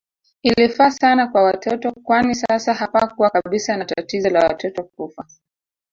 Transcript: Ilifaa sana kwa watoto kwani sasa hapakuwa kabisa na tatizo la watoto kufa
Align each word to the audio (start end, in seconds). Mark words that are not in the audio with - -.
Ilifaa 0.43 0.91
sana 0.91 1.27
kwa 1.27 1.43
watoto 1.43 1.91
kwani 1.91 2.35
sasa 2.35 2.73
hapakuwa 2.73 3.29
kabisa 3.29 3.77
na 3.77 3.85
tatizo 3.85 4.29
la 4.29 4.39
watoto 4.39 4.83
kufa 4.83 5.25